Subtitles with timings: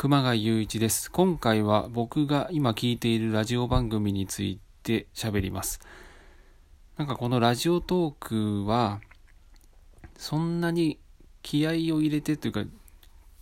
[0.00, 1.10] 熊谷雄一です。
[1.10, 5.78] 今回は僕が今聞いているラジオ番組について喋ります。
[6.96, 9.02] なんかこのラジオトークは、
[10.16, 10.98] そんなに
[11.42, 12.64] 気合を入れてというか、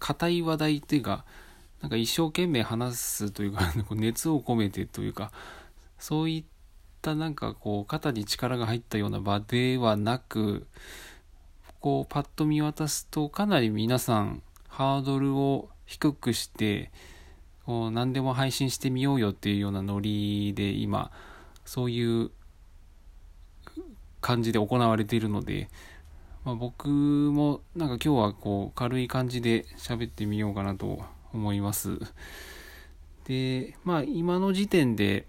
[0.01, 1.25] 硬い話題というか、
[1.81, 5.31] なんか一生懸命話すというか、 熱を込めてというか、
[5.97, 6.45] そういっ
[7.01, 10.67] たなんかこう肩に力が入ったような場ではなく、
[11.79, 16.93] こうパッと見渡すとかなり皆さんハードルを低くして
[17.65, 21.10] こう何でも配信してみようよっていうようなノリで今
[21.65, 22.30] そういう
[24.20, 25.70] 感じで行われているので、
[26.45, 31.01] まあ、僕もなんか今日はこう軽い感じで喋ってみようかなと
[31.32, 31.98] 思います。
[33.24, 35.27] でまあ今の時点で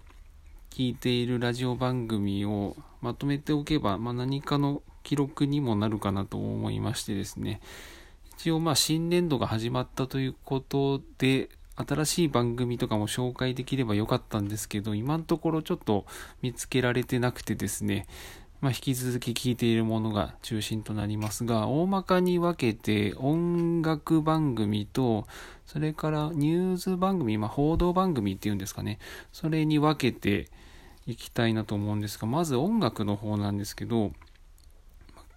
[0.70, 7.60] 聞いているラジオ番組をまとめておけば、まあ、何かの記録にもなるかなと思いましてですね
[8.40, 16.06] 一応まあ新年度が始まったということで、新しい番組とかも紹介できればよかったんですけど、今のところちょっと
[16.40, 18.06] 見つけられてなくてですね、
[18.62, 25.26] まあ、引き続き聞いているものが中心となりますが、大まかに分けて音楽番組と、
[25.66, 29.00] それからニュース番組、まあ、報道番組っていうんですかね、
[29.32, 30.48] それに分けて
[31.06, 34.12] いきたいなと思うんですが、まず音楽の方なんですけど、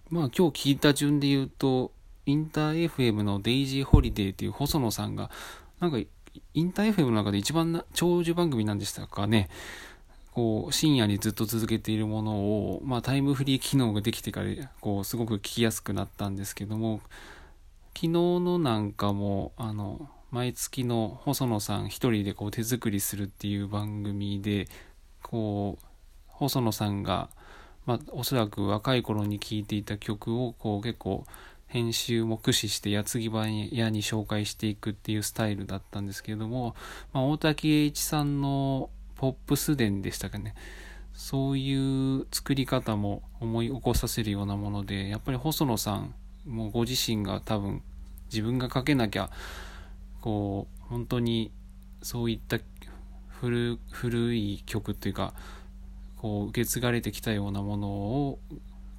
[0.08, 1.92] まあ今日聞いた順で言うと、
[2.26, 5.30] インター FM の Daisy Holiday っていう細野さんが、
[5.80, 9.48] なんか、インター FM の中で一番長寿番組なんでしたかね。
[10.32, 14.48] こう、深夜にずっと続けているものを、まあ、タイムフリー機能ができてから、
[14.80, 17.00] こう、すごく聞きやすくなったんですけども、
[17.94, 24.66] 昨日のなんかも、あの、毎月の細野さん一人でこう手作りするっていう番組で、
[25.22, 25.84] こう、
[26.26, 27.28] 細野さんが、
[27.86, 31.24] まあ、おそらく若い頃に聴いていた曲を、こう結構、
[31.66, 36.74] 編集も駆使して矢継ぎ早に紹介していくっていうスタイルだったんですけれども、
[37.12, 40.54] まあ、大滝栄一さんのポップス伝でしたかね。
[41.14, 46.14] そういう作り方も思い起こさせるようなものでやっぱり細野さん
[46.44, 47.82] もご自身が多分
[48.32, 49.30] 自分が書けなきゃ
[50.20, 51.52] こう本当に
[52.02, 52.58] そういった
[53.40, 55.34] 古い曲というか
[56.16, 58.38] こう受け継がれてきたようなものを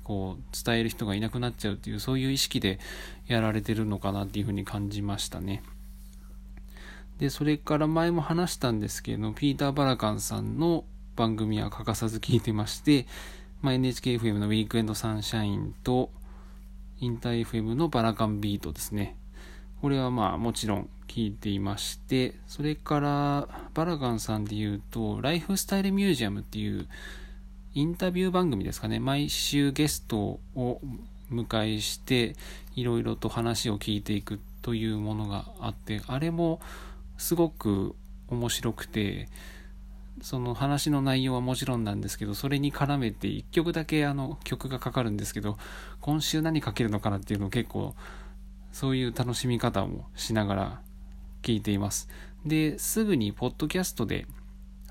[0.06, 2.80] こう伝える人がいなくなっちゃうっていうそういう意識で
[3.28, 5.64] やられてるのかなっていうふうに感じましたね。
[7.18, 10.84] でそれから前も話したんですけどピーター・バラカンさんの
[11.16, 13.08] 番組は欠かさず聞いてまして、
[13.62, 16.12] まあ、NHKFM のウィークエンドサンシャインと
[17.00, 19.18] インター FM のバラカンビートですね。
[19.82, 26.88] これはまあもちろん聞いていまして、それからバラカンさんで言うと、ライフスタイルミュージアムっていう
[27.75, 30.80] インタビュー番組ですかね、毎週ゲストを
[31.30, 32.38] 迎えして、
[32.74, 36.62] いろいろと話を聞いていくというものがあって、あれも
[37.18, 37.94] すごく
[38.30, 39.28] 面白くて、
[40.22, 45.58] その話の内容はもちろんなんですけど、それに絡めて1曲だけあの曲がかかるんですけど、
[46.00, 47.94] 今週何かけるのかなっていうのを結構、
[48.72, 50.81] そういう楽しみ方もしながら
[51.41, 52.08] 聞いています。
[52.46, 54.28] で、すぐにポッドキャストで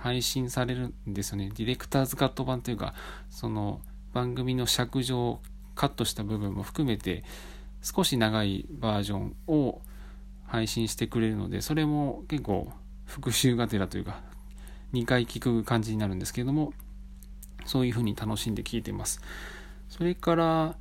[0.05, 1.49] 配信されるんですよね。
[1.57, 2.93] ディレクターズカット版というか、
[3.31, 3.81] その
[4.13, 5.41] 番組の尺上
[5.75, 7.25] カットした部分も含めて
[7.81, 9.81] 少し長いバージョンを
[10.47, 12.71] 配信してくれるので、それも結構
[13.07, 14.21] 復習がてらというか、
[14.93, 16.75] 2回聞く感じになるんですけれども、
[17.65, 19.23] そういう風に楽しんで聞いてます。
[19.89, 20.77] それから、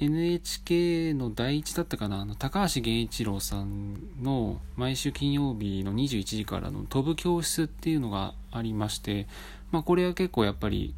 [0.00, 9.26] NHK の第一だったかな、あの高橋源一郎さんの毎週金曜日の21時からの飛ぶ教室っていうのがありまして、
[9.70, 10.94] まあ、これは結構やっぱり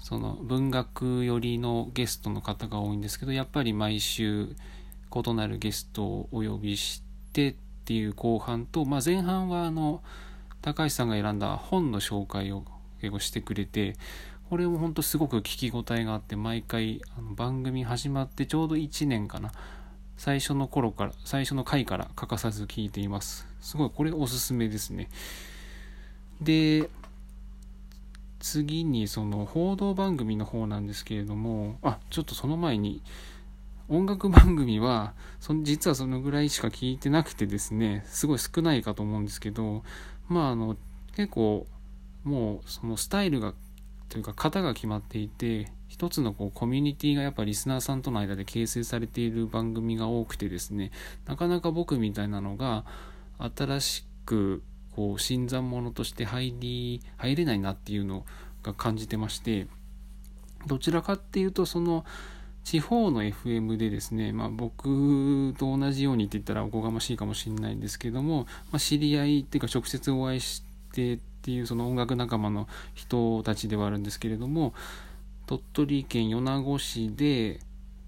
[0.00, 4.48] その文学寄りのゲストの方が多いんですけどやっぱり毎週
[5.14, 7.02] 異なるゲストをお呼びし
[7.34, 10.02] てっていう後半と、まあ、前半はあの
[10.62, 12.64] 高橋さんが選んだ本の紹介を
[13.02, 13.96] 結構してくれて
[14.48, 19.52] これも本当すごく聞き応えがあって毎回あの番組始まってちょうど1年かな。
[20.16, 23.46] 最初の頃から最初の回から欠かさず聞いています。
[23.60, 25.08] すごいこれおすすめですね。
[26.40, 26.88] で
[28.38, 33.02] 次にその報道番組の方なんですけれどもあちょっとその前に
[33.88, 39.82] 音楽番組はそ実はそのぐらいしか聞いてなくてですねすごい少ないかと思うんですけど
[40.28, 40.76] まああの
[41.16, 41.66] 結構
[42.22, 43.54] もうそのスタイルが
[44.08, 50.90] というか型が決まっていて一つのこうコミュニティがやっぱリスナーさんとの間で形成されている番組が多くてですね
[51.26, 52.84] なかなか僕みたいなのが
[53.38, 54.62] 新しく
[54.94, 58.24] こう新参者として入り入れないなっていうの
[58.62, 59.68] が感じてまして
[60.66, 62.04] どちらかっていうとその
[62.64, 74.74] 地方の FM でですね、まあ、僕と同じようにって言ったらおこがましいかもしれないんですけども、まあ、知り合いっていうか直接お会いしてっていうその音楽仲間の人たちではあるんですけれども
[75.46, 77.60] 鳥取県米子市で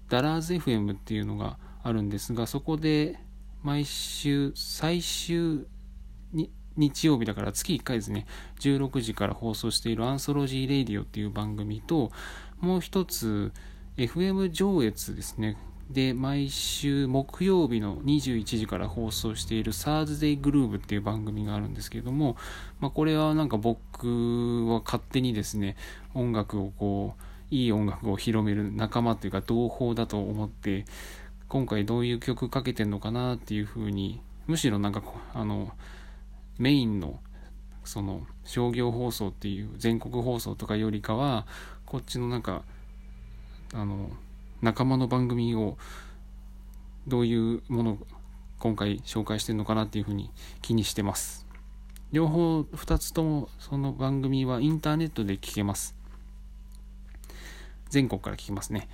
[0.09, 3.17] ダラーズ FM っていうのがあるんですがそこで
[3.63, 5.65] 毎週最終
[6.33, 8.25] に日曜日だから月1回ですね
[8.59, 12.11] 16時から放送している Anthology Radio っていう番組と
[12.59, 13.53] もう一つ
[13.95, 15.57] FM 上越ですね。
[15.89, 22.37] で、毎週木曜日の21時から放送している Thursday Groove っていう番組があるんですけども、
[22.79, 25.75] まあ、これはなんか僕は勝手にですね、
[26.13, 30.85] 音楽をこう、いい音楽を広める仲間というか同胞だと思って、
[31.47, 35.01] 今回どういう曲かけてんのかなっていうふうに、むしろなんか
[35.33, 35.71] あの、
[36.59, 37.19] メインの
[37.83, 41.47] その商業放送っていう全国放送とかよりかは、
[41.87, 42.61] こっちのなんか
[43.73, 44.11] あの
[44.61, 45.77] 仲間の番組を
[47.07, 47.97] どういうものを
[48.59, 51.47] 今回紹介してるのかなっていうふうに気にしてます。
[52.11, 55.95] 両方2つともその番組はインターネットで聞けます。
[57.89, 58.89] 全国から聞きますね。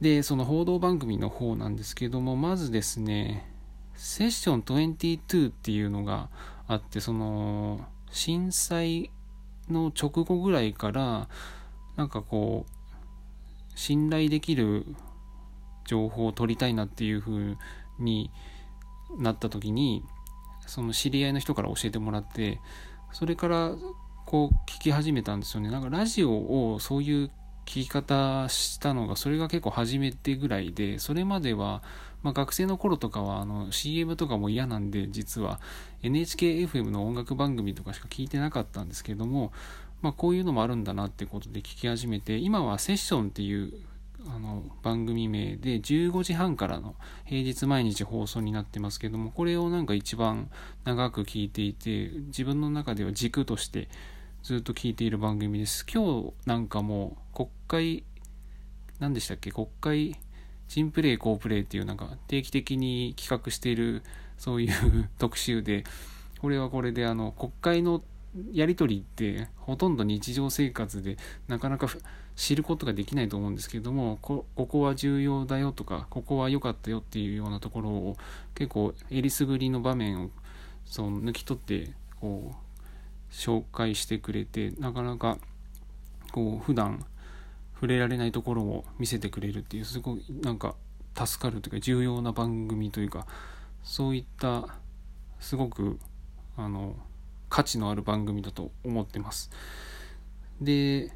[0.00, 3.50] でその報道番組の方なんですけどもまずですね
[3.94, 6.28] セッション22っていうのが
[6.68, 9.10] あってその震災
[9.70, 11.28] の直後ぐらいから
[11.96, 12.75] なんかこう
[13.76, 14.84] 信頼できる
[15.86, 17.56] 情報を取りたいなっていう風
[18.00, 18.32] に
[19.16, 20.02] なった時に
[20.66, 22.60] その知り合いの人から教えてもらって
[23.12, 23.76] それから
[24.24, 25.70] こう聞き始めたんですよね。
[25.70, 27.30] なんかラジオをそういう
[27.64, 31.82] 聞き方したのがそれが結構初めてぐらいでそれまでは、
[32.22, 35.60] まあ、学生の頃とかはあの CM とかも嫌なんで実は
[36.02, 39.52] NHKFM の音楽番組とかしか聞いてなかったんですけども
[40.02, 43.72] まあ、こういうのもあるんだなってことで聞き始めて今はセッションっていう
[44.28, 50.50] あの番組名で15時半からの平日毎日放送になってますけどもこれをなんか一番
[50.84, 53.88] 長く聞いていて自分の中では軸として
[54.42, 55.84] ずっと聞いている番組です。
[55.92, 58.04] 今日なんかも国会
[59.00, 59.50] 何でしたっけ？
[59.50, 60.16] 国会
[60.68, 64.02] チンプレイコープレイっていうなんか定期的に企画している
[64.38, 65.84] そういう 特集で
[66.40, 68.02] これはこれであの国会の
[68.52, 71.16] やり取りってほとんど日常生活で
[71.48, 71.88] なかなか
[72.34, 78.16] 知ることができないと思うんですけれどもここは重要だよとかここは良かったよっていうようなところを
[78.54, 80.30] 結構えりすぐりの場面を
[80.84, 85.38] その抜き取ってこう紹介してくれてなかなか
[86.32, 87.04] こう普段
[87.74, 90.74] 触れられないところを見せてくれるっていうすごいなんか
[91.14, 93.26] 助かるというか重要な番組というか
[93.82, 94.68] そういった
[95.40, 95.98] すごく
[96.56, 96.96] あの
[97.48, 99.50] 価値のある番組だと思ってます。
[100.60, 101.12] で、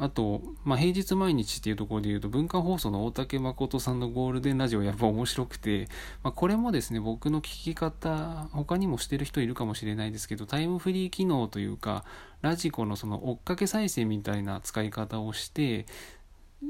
[0.00, 5.88] あと、まあ、平日毎日っていうところで言うと、文化放送の大竹誠さんのゴールデンラジオやっぱ面白くて、
[6.22, 12.06] まあ、これもですね、僕の聞き方、他にもしてる人いるかもしれないですけど、タイムフリー機能というか、
[12.40, 15.84] ラジコのその追っかけ再生みたいな使い方をして、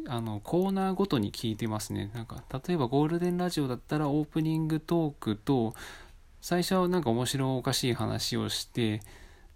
[0.07, 2.11] あのコーナーごとに聞いてますね。
[2.15, 5.75] なんか例えばゴールデンラジオだったらオープニングトークと
[6.41, 9.01] 最初はなんか面白おかしい話をして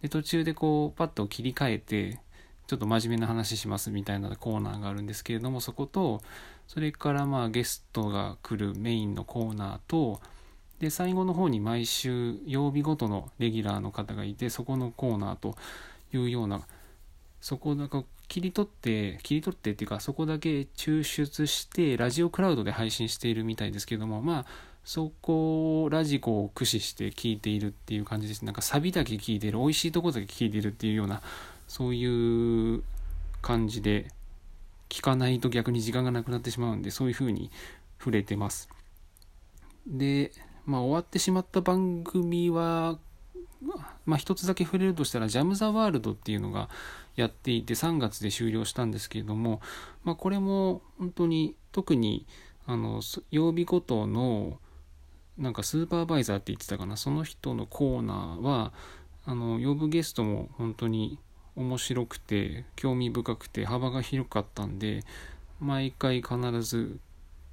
[0.02, 2.20] で途中でこうパッと切り替えて
[2.66, 6.22] ちょっと真面目な話しますみたいなコーナーがあるんですけれどもそこと
[6.66, 10.20] それからまあゲストが来るメインのコーナーと
[10.78, 15.56] で最後の方に毎週曜日ごとのレギュラーの方がいてそこのコーナーと
[16.12, 16.62] いうような
[17.40, 24.46] そこだけ切り取って切り取ってっていうかそこだけ抽出してラジオクラウドで配信しているみたいですけどもまあ
[24.84, 28.44] そこをラジコを駆使して聞いているっていう感じです。
[28.44, 31.22] なんかサビだけ聞いてる、美味しいとこだけ聞いてるっていうような、
[31.66, 32.82] そういう
[33.40, 34.10] 感じで、
[34.90, 37.50] 聞かないと逆に時間がなくなってしまうんで、そういう風に
[37.98, 38.68] 触れてます。
[39.86, 40.32] で、
[40.66, 42.98] まあ終わってしまった番組は、
[44.04, 46.68] まあ一つだけ触れるとしたら、ジャム・ザ・ワールドっていうのが
[47.16, 49.62] やっていて3月で終了したんですけれども、
[50.04, 52.26] まあこれも本当に特に
[52.66, 53.00] あの
[53.30, 54.58] 曜日ごとの
[55.38, 56.96] なんかスーパーバイザーって言ってたかな。
[56.96, 58.72] その人のコーナーは
[59.24, 61.18] あの呼ぶゲストも本当に
[61.56, 65.04] 面白くて興味深くて幅が広かったんで
[65.60, 66.98] 毎回必ず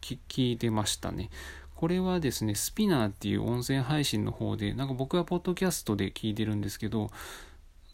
[0.01, 1.29] 聞いてましたね。
[1.75, 7.09] これはですねスピナーっていう音声配信の方でなんか僕はポッドキャストで聞いてるんですけど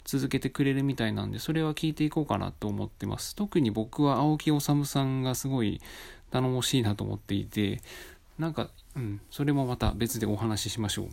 [0.04, 3.34] 続けてくれるみたいなんでそれは聞いていこうかなと思ってます。
[3.34, 5.80] 特に僕は青木治さんがすごい
[6.30, 7.80] 頼もしいなと思っていて
[8.38, 11.08] なんかうん、それもまた別でお話ししましょう。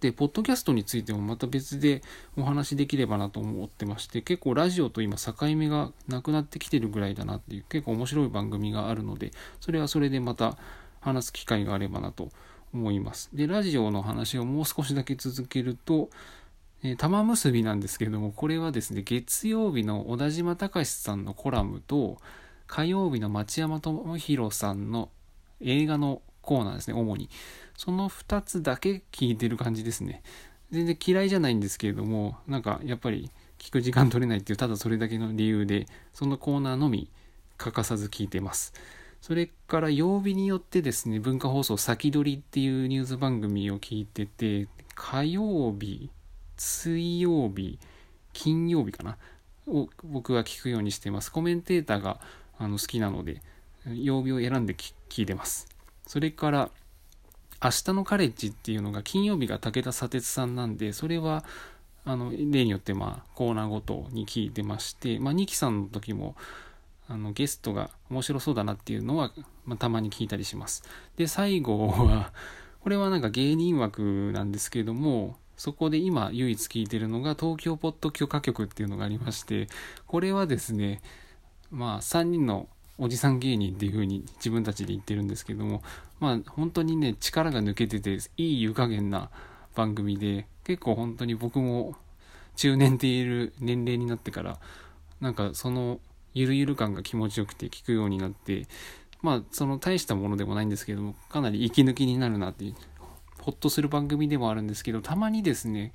[0.00, 2.02] で、ポッドキャストについてもまた別で
[2.36, 10.56] お話しできればなと思ってまして、結構ラジオと今境目がなくなってきてるぐらいだなっていう結構面白い番組があるので、それはそれでまた
[11.00, 12.30] 話す機会があればなと
[12.72, 13.30] 思います。
[13.34, 16.10] で、ラジオの話をもう少しだけ続けると、
[16.84, 22.18] えー、玉結びなんですけれども、これはですね、月曜日の小田島隆さんのコラムと、
[22.68, 25.08] 火曜日の町山智博さんの
[25.60, 27.28] 映画のコーナーですね、主に。
[27.76, 30.22] その2つだけ聞いてる感じですね。
[30.70, 37.10] 全然嫌いじゃないんですけれども、なんかやっぱり聞く時間取れないっていう、ただそれだけの理由で、そのコーナーのみ
[37.58, 38.72] 欠かさず聞いてます。
[39.20, 46.08] それから曜日によってですね、文化放送先取りっていうニュース番組を聞いてて、火曜日、
[46.56, 47.78] 水曜日、
[48.32, 49.18] 金曜日かな
[49.66, 51.30] を僕は聞くようにしてます。
[51.30, 52.20] コメンテーターが
[52.58, 53.42] あの好きなので、
[53.86, 55.77] 曜日を選んで聞いてます。
[56.08, 56.70] それから、
[57.62, 61.44] 明日のカレッジっていうのが金曜日が武田砂鉄さんなんで、それは、
[62.06, 66.34] あの、例によってまあコーナーごとに聞いてまして、まあ、さんの時も、
[67.08, 69.32] あの、ゲストが面白そうだなっていうのは、
[69.66, 70.82] まあ、たまに聞いたりします。
[71.16, 72.32] で、最後は、
[72.80, 79.66] これはなんか芸人枠なんですけども、そこで今唯一聞いてるのが東京ポッド許可局っていうのがありまして、
[80.06, 81.02] これはですね、
[81.70, 82.68] まあ3人の
[82.98, 85.82] おじさん芸人っていう風に自分たちで言ってるんですけども、
[86.20, 89.30] まあ本当にね、力が抜けてて、いい湯加減な
[89.74, 91.96] 番組で、結構本当に僕も
[92.56, 94.58] 中年って言える年齢になってから、
[95.20, 96.00] なんかその
[96.34, 98.66] ゆるゆる感が気持ちよくて聞くようになって、
[99.22, 102.74] まあその大したものでもないんですけども、かなり息抜きになるなっていう
[103.40, 105.92] ほっとする番組でもあるんですけど、たまにですね、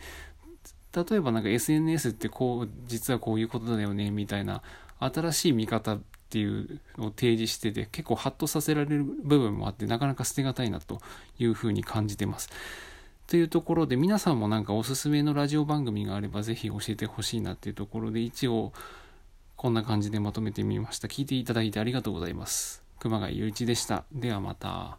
[0.96, 4.62] 例えばなんか SNS ってこう、実はこういうことだよね、みたいな、
[5.00, 11.02] 新しい見方っていうのを提示してて、結構ハッとさせられる部分もあって、なかなか捨てがたいなと
[11.40, 12.50] いうふうに感じてます。
[13.28, 18.72] というところで、皆さんもなんかおすすめのラジオ番組があれば、ぜひ教えてほしいなっていうところで、一応、
[19.56, 21.08] こんな感じでまとめてみました。
[21.08, 22.84] 聞いていただいてありがとうございます。
[23.00, 24.04] 熊谷雄一でした。
[24.12, 24.98] ではまた。